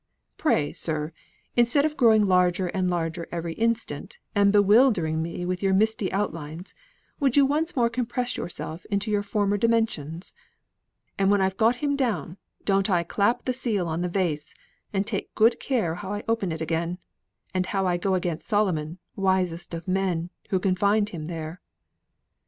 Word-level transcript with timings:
Pray, 0.35 0.73
sir, 0.73 1.13
instead 1.55 1.85
of 1.85 1.95
growing 1.95 2.25
larger 2.25 2.65
and 2.69 2.89
larger 2.89 3.27
every 3.31 3.53
instant, 3.53 4.17
and 4.33 4.51
bewildering 4.51 5.21
me 5.21 5.45
with 5.45 5.61
your 5.61 5.75
misty 5.75 6.11
outlines, 6.11 6.73
would 7.19 7.37
you 7.37 7.45
once 7.45 7.75
more 7.75 7.87
compress 7.87 8.35
yourself 8.35 8.83
into 8.85 9.11
your 9.11 9.21
former 9.21 9.57
dimensions?' 9.57 10.33
And 11.19 11.29
when 11.29 11.39
I've 11.39 11.55
got 11.55 11.75
him 11.85 11.95
down, 11.95 12.37
don't 12.65 12.89
I 12.89 13.03
clap 13.03 13.43
the 13.43 13.53
seal 13.53 13.87
on 13.87 14.01
the 14.01 14.09
vase, 14.09 14.55
and 14.91 15.05
take 15.05 15.35
good 15.35 15.59
care 15.59 15.93
how 15.93 16.11
I 16.13 16.23
open 16.27 16.51
it 16.51 16.61
again, 16.61 16.97
and 17.53 17.67
how 17.67 17.85
I 17.85 17.97
go 17.97 18.15
against 18.15 18.47
Solomon, 18.47 18.97
wisest 19.15 19.71
of 19.75 19.87
men, 19.87 20.31
who 20.49 20.59
confined 20.59 21.09
him 21.09 21.25
there." 21.27 21.61